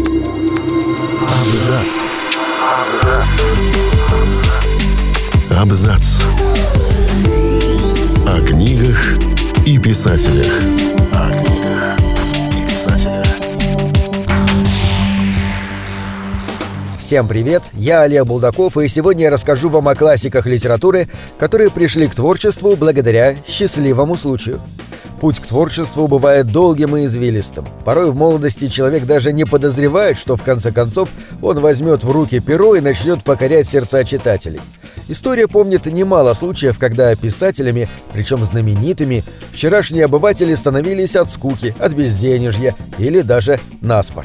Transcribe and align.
Абзац. 0.00 1.92
Абзац. 5.50 6.22
О 8.26 8.40
книгах 8.46 9.18
и 9.66 9.78
писателях. 9.78 10.52
О 11.12 11.30
книгах 11.30 11.98
и 12.50 12.70
писателях. 12.70 13.26
Всем 16.98 17.28
привет, 17.28 17.64
я 17.74 18.02
Олег 18.02 18.24
Булдаков, 18.24 18.78
и 18.78 18.88
сегодня 18.88 19.24
я 19.24 19.30
расскажу 19.30 19.68
вам 19.68 19.88
о 19.88 19.94
классиках 19.94 20.46
литературы, 20.46 21.08
которые 21.38 21.70
пришли 21.70 22.08
к 22.08 22.14
творчеству 22.14 22.74
благодаря 22.76 23.36
счастливому 23.46 24.16
случаю. 24.16 24.60
Путь 25.20 25.38
к 25.38 25.46
творчеству 25.46 26.08
бывает 26.08 26.50
долгим 26.50 26.96
и 26.96 27.04
извилистым. 27.04 27.66
Порой 27.84 28.10
в 28.10 28.16
молодости 28.16 28.68
человек 28.68 29.04
даже 29.04 29.34
не 29.34 29.44
подозревает, 29.44 30.18
что 30.18 30.36
в 30.36 30.42
конце 30.42 30.72
концов 30.72 31.10
он 31.42 31.60
возьмет 31.60 32.02
в 32.04 32.10
руки 32.10 32.40
перо 32.40 32.74
и 32.74 32.80
начнет 32.80 33.22
покорять 33.22 33.68
сердца 33.68 34.02
читателей. 34.04 34.60
История 35.08 35.46
помнит 35.46 35.84
немало 35.84 36.32
случаев, 36.32 36.78
когда 36.78 37.14
писателями, 37.16 37.86
причем 38.14 38.38
знаменитыми, 38.38 39.22
вчерашние 39.52 40.06
обыватели 40.06 40.54
становились 40.54 41.16
от 41.16 41.28
скуки, 41.28 41.74
от 41.78 41.92
безденежья 41.92 42.74
или 42.96 43.20
даже 43.20 43.60
наспор. 43.82 44.24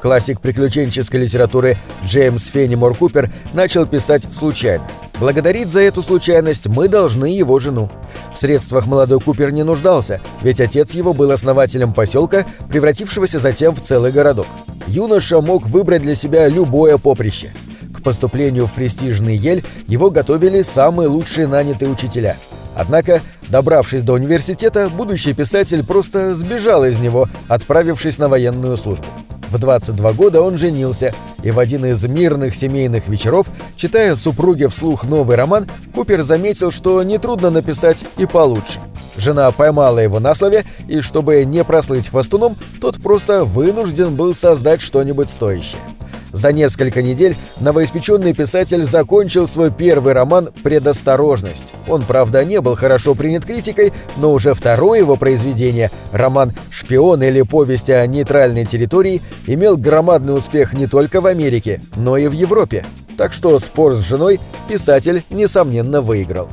Классик 0.00 0.40
приключенческой 0.40 1.20
литературы 1.22 1.78
Джеймс 2.04 2.46
Феннимор 2.46 2.94
Купер 2.94 3.32
начал 3.54 3.86
писать 3.86 4.22
случайно. 4.32 4.84
Благодарить 5.18 5.66
за 5.66 5.80
эту 5.80 6.02
случайность 6.04 6.68
мы 6.68 6.86
должны 6.86 7.26
его 7.26 7.58
жену. 7.58 7.90
В 8.38 8.40
средствах 8.40 8.86
молодой 8.86 9.18
Купер 9.18 9.50
не 9.50 9.64
нуждался, 9.64 10.20
ведь 10.42 10.60
отец 10.60 10.92
его 10.92 11.12
был 11.12 11.32
основателем 11.32 11.92
поселка, 11.92 12.46
превратившегося 12.70 13.40
затем 13.40 13.74
в 13.74 13.80
целый 13.80 14.12
городок. 14.12 14.46
Юноша 14.86 15.40
мог 15.40 15.66
выбрать 15.66 16.02
для 16.02 16.14
себя 16.14 16.46
любое 16.46 16.98
поприще. 16.98 17.50
К 17.92 18.00
поступлению 18.00 18.68
в 18.68 18.72
престижный 18.74 19.34
Ель 19.36 19.64
его 19.88 20.08
готовили 20.12 20.62
самые 20.62 21.08
лучшие 21.08 21.48
нанятые 21.48 21.90
учителя. 21.90 22.36
Однако, 22.76 23.22
добравшись 23.48 24.04
до 24.04 24.12
университета, 24.12 24.88
будущий 24.88 25.32
писатель 25.32 25.84
просто 25.84 26.36
сбежал 26.36 26.84
из 26.84 27.00
него, 27.00 27.28
отправившись 27.48 28.18
на 28.18 28.28
военную 28.28 28.76
службу. 28.76 29.06
В 29.50 29.58
22 29.58 30.12
года 30.12 30.42
он 30.42 30.58
женился, 30.58 31.14
и 31.42 31.50
в 31.50 31.58
один 31.58 31.86
из 31.86 32.04
мирных 32.04 32.54
семейных 32.54 33.08
вечеров, 33.08 33.46
читая 33.76 34.14
супруге 34.14 34.68
вслух 34.68 35.04
новый 35.04 35.36
роман, 35.36 35.66
Купер 35.94 36.22
заметил, 36.22 36.70
что 36.70 37.02
нетрудно 37.02 37.50
написать 37.50 37.98
и 38.18 38.26
получше. 38.26 38.78
Жена 39.16 39.50
поймала 39.50 39.98
его 39.98 40.20
на 40.20 40.34
слове, 40.34 40.64
и 40.86 41.00
чтобы 41.00 41.44
не 41.44 41.64
прослыть 41.64 42.08
хвостуном, 42.08 42.56
тот 42.80 43.00
просто 43.02 43.44
вынужден 43.44 44.14
был 44.14 44.34
создать 44.34 44.80
что-нибудь 44.80 45.30
стоящее. 45.30 45.80
За 46.32 46.52
несколько 46.52 47.02
недель 47.02 47.36
новоиспеченный 47.60 48.34
писатель 48.34 48.84
закончил 48.84 49.48
свой 49.48 49.70
первый 49.70 50.12
роман 50.12 50.48
«Предосторожность». 50.62 51.72
Он, 51.86 52.02
правда, 52.02 52.44
не 52.44 52.60
был 52.60 52.76
хорошо 52.76 53.14
принят 53.14 53.44
критикой, 53.44 53.92
но 54.18 54.32
уже 54.32 54.54
второе 54.54 54.98
его 54.98 55.16
произведение, 55.16 55.90
роман 56.12 56.52
«Шпион» 56.70 57.22
или 57.22 57.42
«Повесть 57.42 57.90
о 57.90 58.06
нейтральной 58.06 58.66
территории», 58.66 59.22
имел 59.46 59.76
громадный 59.76 60.34
успех 60.34 60.74
не 60.74 60.86
только 60.86 61.20
в 61.20 61.26
Америке, 61.26 61.80
но 61.96 62.16
и 62.16 62.26
в 62.28 62.32
Европе. 62.32 62.84
Так 63.16 63.32
что 63.32 63.58
спор 63.58 63.94
с 63.94 64.00
женой 64.00 64.38
писатель, 64.68 65.24
несомненно, 65.30 66.00
выиграл. 66.00 66.48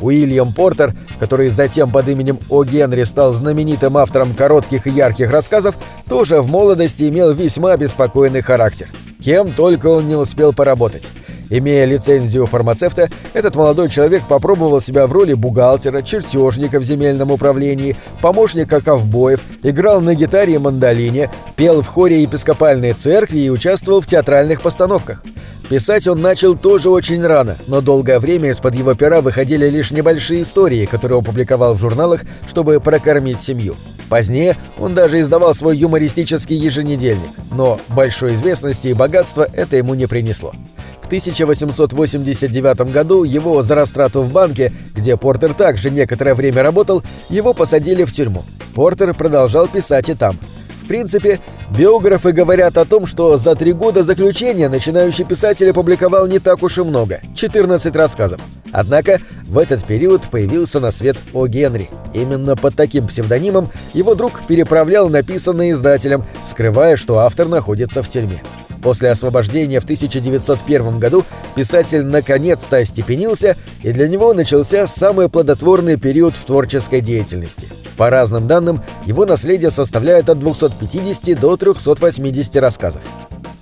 Уильям 0.00 0.52
Портер, 0.52 0.94
который 1.18 1.50
затем 1.50 1.90
под 1.90 2.08
именем 2.08 2.38
О. 2.48 2.64
Генри 2.64 3.04
стал 3.04 3.34
знаменитым 3.34 3.96
автором 3.96 4.34
коротких 4.34 4.86
и 4.86 4.90
ярких 4.90 5.30
рассказов, 5.30 5.76
тоже 6.08 6.40
в 6.40 6.48
молодости 6.48 7.08
имел 7.08 7.32
весьма 7.32 7.76
беспокойный 7.76 8.40
характер. 8.40 8.88
Кем 9.22 9.52
только 9.52 9.86
он 9.86 10.08
не 10.08 10.14
успел 10.14 10.52
поработать. 10.52 11.06
Имея 11.50 11.84
лицензию 11.84 12.46
фармацевта, 12.46 13.10
этот 13.32 13.56
молодой 13.56 13.90
человек 13.90 14.22
попробовал 14.28 14.80
себя 14.80 15.08
в 15.08 15.12
роли 15.12 15.34
бухгалтера, 15.34 16.00
чертежника 16.02 16.78
в 16.78 16.84
земельном 16.84 17.32
управлении, 17.32 17.96
помощника 18.22 18.80
ковбоев, 18.80 19.40
играл 19.64 20.00
на 20.00 20.14
гитаре 20.14 20.54
и 20.54 20.58
мандолине, 20.58 21.28
пел 21.56 21.82
в 21.82 21.88
хоре 21.88 22.22
епископальной 22.22 22.92
церкви 22.92 23.38
и 23.38 23.50
участвовал 23.50 24.00
в 24.00 24.06
театральных 24.06 24.62
постановках. 24.62 25.24
Писать 25.68 26.06
он 26.06 26.20
начал 26.20 26.56
тоже 26.56 26.88
очень 26.88 27.24
рано, 27.24 27.56
но 27.66 27.80
долгое 27.80 28.20
время 28.20 28.50
из-под 28.50 28.76
его 28.76 28.94
пера 28.94 29.20
выходили 29.20 29.68
лишь 29.68 29.90
небольшие 29.90 30.42
истории, 30.42 30.86
которые 30.86 31.18
он 31.18 31.24
публиковал 31.24 31.74
в 31.74 31.80
журналах, 31.80 32.22
чтобы 32.48 32.78
прокормить 32.80 33.40
семью. 33.40 33.74
Позднее 34.10 34.56
он 34.78 34.94
даже 34.94 35.20
издавал 35.20 35.54
свой 35.54 35.78
юмористический 35.78 36.56
еженедельник, 36.56 37.30
но 37.52 37.80
большой 37.88 38.34
известности 38.34 38.88
и 38.88 38.94
богатства 38.94 39.48
это 39.54 39.76
ему 39.76 39.94
не 39.94 40.06
принесло. 40.06 40.52
В 41.00 41.06
1889 41.06 42.92
году 42.92 43.24
его 43.24 43.62
за 43.62 43.74
растрату 43.74 44.20
в 44.20 44.32
банке, 44.32 44.72
где 44.94 45.16
Портер 45.16 45.54
также 45.54 45.90
некоторое 45.90 46.34
время 46.34 46.62
работал, 46.62 47.02
его 47.30 47.54
посадили 47.54 48.04
в 48.04 48.12
тюрьму. 48.12 48.44
Портер 48.74 49.14
продолжал 49.14 49.66
писать 49.66 50.08
и 50.08 50.14
там– 50.14 50.38
принципе, 50.90 51.38
биографы 51.78 52.32
говорят 52.32 52.76
о 52.76 52.84
том, 52.84 53.06
что 53.06 53.38
за 53.38 53.54
три 53.54 53.72
года 53.72 54.02
заключения 54.02 54.68
начинающий 54.68 55.24
писатель 55.24 55.70
опубликовал 55.70 56.26
не 56.26 56.40
так 56.40 56.64
уж 56.64 56.78
и 56.78 56.82
много– 56.82 57.20
14 57.36 57.94
рассказов. 57.94 58.40
Однако 58.72 59.20
в 59.44 59.58
этот 59.58 59.84
период 59.84 60.30
появился 60.30 60.80
на 60.80 60.92
свет 60.92 61.16
О. 61.32 61.46
Генри. 61.46 61.90
Именно 62.14 62.56
под 62.56 62.74
таким 62.74 63.06
псевдонимом 63.06 63.68
его 63.94 64.14
друг 64.14 64.42
переправлял 64.46 65.08
написанное 65.08 65.72
издателем, 65.72 66.24
скрывая, 66.44 66.96
что 66.96 67.18
автор 67.18 67.48
находится 67.48 68.02
в 68.02 68.08
тюрьме. 68.08 68.42
После 68.82 69.10
освобождения 69.10 69.80
в 69.80 69.84
1901 69.84 70.98
году 70.98 71.24
писатель 71.54 72.04
наконец-то 72.04 72.78
остепенился, 72.78 73.56
и 73.82 73.92
для 73.92 74.08
него 74.08 74.32
начался 74.32 74.86
самый 74.86 75.28
плодотворный 75.28 75.98
период 75.98 76.34
в 76.34 76.44
творческой 76.44 77.00
деятельности. 77.00 77.68
По 77.96 78.08
разным 78.08 78.46
данным, 78.46 78.82
его 79.04 79.26
наследие 79.26 79.70
составляет 79.70 80.30
от 80.30 80.38
250 80.38 81.38
до 81.38 81.56
380 81.56 82.56
рассказов. 82.56 83.02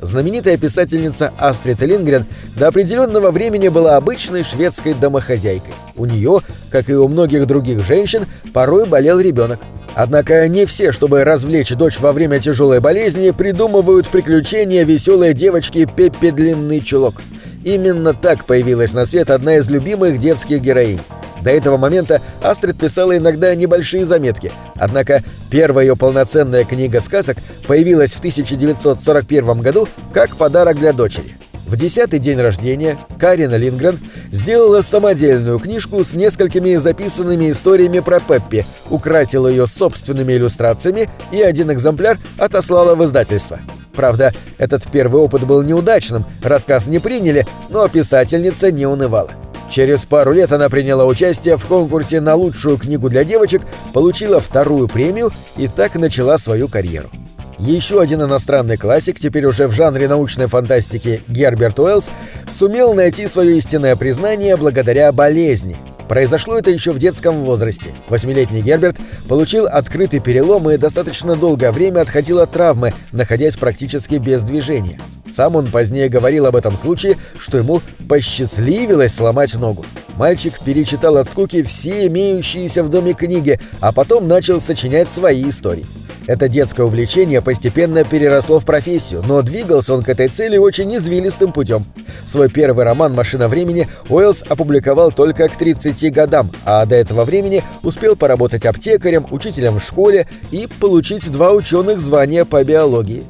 Знаменитая 0.00 0.56
писательница 0.56 1.32
Астрид 1.38 1.82
Лингрен 1.82 2.24
до 2.56 2.68
определенного 2.68 3.30
времени 3.30 3.68
была 3.68 3.96
обычной 3.96 4.44
шведской 4.44 4.94
домохозяйкой. 4.94 5.74
У 5.96 6.04
нее, 6.06 6.40
как 6.70 6.88
и 6.88 6.94
у 6.94 7.08
многих 7.08 7.46
других 7.46 7.84
женщин, 7.84 8.26
порой 8.52 8.86
болел 8.86 9.18
ребенок. 9.18 9.58
Однако 9.94 10.46
не 10.46 10.64
все, 10.66 10.92
чтобы 10.92 11.24
развлечь 11.24 11.74
дочь 11.74 11.98
во 11.98 12.12
время 12.12 12.38
тяжелой 12.38 12.78
болезни, 12.78 13.32
придумывают 13.32 14.08
приключения 14.08 14.84
веселой 14.84 15.34
девочки 15.34 15.88
Пеппи 15.96 16.30
Длинный 16.30 16.80
Чулок. 16.80 17.16
Именно 17.64 18.14
так 18.14 18.44
появилась 18.44 18.92
на 18.92 19.04
свет 19.06 19.30
одна 19.30 19.56
из 19.56 19.68
любимых 19.68 20.18
детских 20.18 20.60
героинь. 20.60 21.00
До 21.42 21.50
этого 21.50 21.76
момента 21.76 22.20
Астрид 22.42 22.78
писала 22.78 23.16
иногда 23.16 23.54
небольшие 23.54 24.04
заметки, 24.04 24.52
однако 24.74 25.22
первая 25.50 25.86
ее 25.86 25.96
полноценная 25.96 26.64
книга 26.64 27.00
сказок 27.00 27.38
появилась 27.66 28.12
в 28.12 28.18
1941 28.18 29.60
году 29.60 29.88
как 30.12 30.36
подарок 30.36 30.78
для 30.78 30.92
дочери. 30.92 31.36
В 31.68 31.76
десятый 31.76 32.18
день 32.18 32.40
рождения 32.40 32.96
Карина 33.18 33.56
Лингрен 33.56 33.98
сделала 34.32 34.80
самодельную 34.80 35.58
книжку 35.58 36.02
с 36.02 36.14
несколькими 36.14 36.76
записанными 36.76 37.50
историями 37.50 38.00
про 38.00 38.20
Пеппи, 38.20 38.64
украсила 38.88 39.48
ее 39.48 39.66
собственными 39.66 40.32
иллюстрациями 40.32 41.10
и 41.30 41.42
один 41.42 41.70
экземпляр 41.70 42.16
отослала 42.38 42.94
в 42.94 43.04
издательство. 43.04 43.58
Правда, 43.94 44.32
этот 44.56 44.84
первый 44.90 45.20
опыт 45.20 45.44
был 45.44 45.62
неудачным, 45.62 46.24
рассказ 46.42 46.86
не 46.86 47.00
приняли, 47.00 47.46
но 47.68 47.86
писательница 47.88 48.70
не 48.70 48.86
унывала. 48.86 49.30
Через 49.70 50.04
пару 50.04 50.32
лет 50.32 50.52
она 50.52 50.68
приняла 50.68 51.04
участие 51.04 51.56
в 51.56 51.64
конкурсе 51.66 52.20
на 52.20 52.34
лучшую 52.34 52.78
книгу 52.78 53.08
для 53.08 53.24
девочек, 53.24 53.62
получила 53.92 54.40
вторую 54.40 54.88
премию 54.88 55.30
и 55.56 55.68
так 55.68 55.94
начала 55.94 56.38
свою 56.38 56.68
карьеру. 56.68 57.10
Еще 57.58 58.00
один 58.00 58.22
иностранный 58.22 58.76
классик, 58.76 59.18
теперь 59.18 59.44
уже 59.44 59.66
в 59.66 59.72
жанре 59.72 60.06
научной 60.06 60.46
фантастики 60.46 61.22
Герберт 61.26 61.78
Уэллс, 61.80 62.08
сумел 62.52 62.94
найти 62.94 63.26
свое 63.26 63.58
истинное 63.58 63.96
признание 63.96 64.56
благодаря 64.56 65.10
болезни. 65.10 65.76
Произошло 66.08 66.58
это 66.58 66.70
еще 66.70 66.92
в 66.92 66.98
детском 66.98 67.44
возрасте. 67.44 67.94
Восьмилетний 68.08 68.62
Герберт 68.62 68.96
получил 69.28 69.66
открытый 69.66 70.20
перелом 70.20 70.70
и 70.70 70.78
достаточно 70.78 71.36
долгое 71.36 71.70
время 71.70 72.00
отходил 72.00 72.40
от 72.40 72.50
травмы, 72.50 72.94
находясь 73.12 73.56
практически 73.56 74.14
без 74.14 74.42
движения. 74.42 74.98
Сам 75.30 75.56
он 75.56 75.66
позднее 75.66 76.08
говорил 76.08 76.46
об 76.46 76.56
этом 76.56 76.76
случае, 76.78 77.18
что 77.38 77.58
ему 77.58 77.82
посчастливилось 78.08 79.14
сломать 79.14 79.54
ногу. 79.54 79.84
Мальчик 80.16 80.54
перечитал 80.64 81.18
от 81.18 81.28
скуки 81.28 81.62
все 81.62 82.06
имеющиеся 82.06 82.82
в 82.82 82.88
доме 82.88 83.12
книги, 83.12 83.60
а 83.80 83.92
потом 83.92 84.26
начал 84.26 84.60
сочинять 84.60 85.08
свои 85.08 85.48
истории. 85.48 85.84
Это 86.28 86.46
детское 86.46 86.82
увлечение 86.82 87.40
постепенно 87.40 88.04
переросло 88.04 88.60
в 88.60 88.66
профессию, 88.66 89.22
но 89.26 89.40
двигался 89.40 89.94
он 89.94 90.02
к 90.02 90.10
этой 90.10 90.28
цели 90.28 90.58
очень 90.58 90.94
извилистым 90.94 91.54
путем. 91.54 91.86
Свой 92.26 92.50
первый 92.50 92.84
роман 92.84 93.14
«Машина 93.14 93.48
времени» 93.48 93.88
Уэллс 94.10 94.44
опубликовал 94.46 95.10
только 95.10 95.48
к 95.48 95.56
30 95.56 96.12
годам, 96.12 96.50
а 96.66 96.84
до 96.84 96.96
этого 96.96 97.24
времени 97.24 97.64
успел 97.82 98.14
поработать 98.14 98.66
аптекарем, 98.66 99.26
учителем 99.30 99.80
в 99.80 99.82
школе 99.82 100.26
и 100.50 100.68
получить 100.80 101.32
два 101.32 101.52
ученых 101.52 101.98
звания 101.98 102.44
по 102.44 102.62
биологии. 102.62 103.24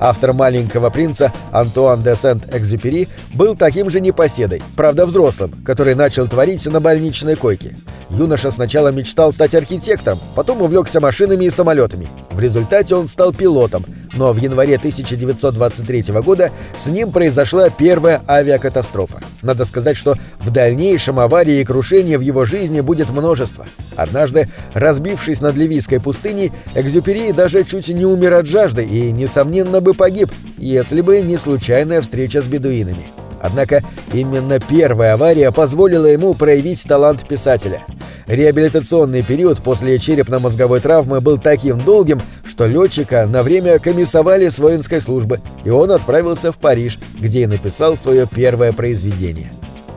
Автор 0.00 0.32
«Маленького 0.32 0.90
принца» 0.90 1.32
Антуан 1.50 2.02
де 2.02 2.14
Сент-Экзюпери 2.14 3.08
был 3.34 3.56
таким 3.56 3.90
же 3.90 4.00
непоседой, 4.00 4.62
правда 4.76 5.06
взрослым, 5.06 5.52
который 5.64 5.94
начал 5.94 6.28
творить 6.28 6.64
на 6.66 6.80
больничной 6.80 7.34
койке. 7.36 7.76
Юноша 8.10 8.50
сначала 8.50 8.92
мечтал 8.92 9.32
стать 9.32 9.54
архитектором, 9.54 10.18
потом 10.34 10.62
увлекся 10.62 11.00
машинами 11.00 11.46
и 11.46 11.50
самолетами. 11.50 12.08
В 12.30 12.38
результате 12.38 12.94
он 12.94 13.06
стал 13.08 13.32
пилотом, 13.32 13.84
но 14.18 14.32
в 14.32 14.36
январе 14.36 14.76
1923 14.76 16.02
года 16.22 16.50
с 16.76 16.86
ним 16.86 17.12
произошла 17.12 17.70
первая 17.70 18.20
авиакатастрофа. 18.26 19.20
Надо 19.42 19.64
сказать, 19.64 19.96
что 19.96 20.16
в 20.40 20.50
дальнейшем 20.50 21.20
аварии 21.20 21.60
и 21.60 21.64
крушений 21.64 22.16
в 22.16 22.20
его 22.20 22.44
жизни 22.44 22.80
будет 22.80 23.10
множество. 23.10 23.66
Однажды, 23.94 24.48
разбившись 24.74 25.40
над 25.40 25.56
Ливийской 25.56 26.00
пустыней, 26.00 26.52
Экзюпери 26.74 27.32
даже 27.32 27.62
чуть 27.62 27.88
не 27.88 28.04
умер 28.04 28.34
от 28.34 28.46
жажды 28.46 28.84
и, 28.84 29.12
несомненно, 29.12 29.80
бы 29.80 29.94
погиб, 29.94 30.30
если 30.58 31.00
бы 31.00 31.20
не 31.20 31.38
случайная 31.38 32.00
встреча 32.00 32.42
с 32.42 32.46
бедуинами. 32.46 33.06
Однако 33.40 33.84
именно 34.12 34.58
первая 34.58 35.14
авария 35.14 35.52
позволила 35.52 36.06
ему 36.06 36.34
проявить 36.34 36.82
талант 36.82 37.26
писателя. 37.26 37.82
Реабилитационный 38.26 39.22
период 39.22 39.62
после 39.62 39.98
черепно-мозговой 39.98 40.80
травмы 40.80 41.20
был 41.20 41.38
таким 41.38 41.78
долгим, 41.78 42.20
что 42.58 42.66
летчика 42.66 43.24
на 43.30 43.44
время 43.44 43.78
комиссовали 43.78 44.48
с 44.48 44.58
воинской 44.58 45.00
службы, 45.00 45.40
и 45.62 45.70
он 45.70 45.92
отправился 45.92 46.50
в 46.50 46.56
Париж, 46.56 46.98
где 47.16 47.44
и 47.44 47.46
написал 47.46 47.96
свое 47.96 48.26
первое 48.26 48.72
произведение. 48.72 49.52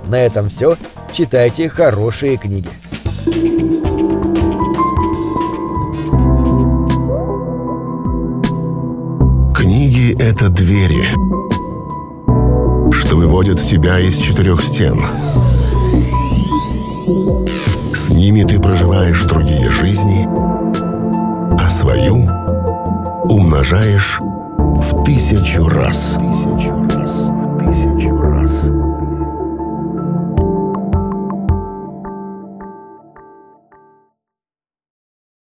На 0.05 0.19
этом 0.19 0.49
все. 0.49 0.77
Читайте 1.11 1.69
хорошие 1.69 2.37
книги. 2.37 2.69
Книги— 9.55 10.15
это 10.21 10.49
двери, 10.49 11.07
что 12.93 13.15
выводят 13.15 13.59
тебя 13.59 13.97
из 13.97 14.17
четырех 14.17 14.61
стен. 14.61 15.01
С 17.95 18.11
ними 18.11 18.43
ты 18.43 18.61
проживаешь 18.61 19.23
другие 19.23 19.71
жизни, 19.71 20.27
а 21.59 21.69
свою 21.71 22.50
умножаешь 23.31 24.19
в 24.19 25.03
тысячу 25.05 25.65
раз. 25.69 26.17
Тысячу 26.19 26.73
раз. 26.93 27.30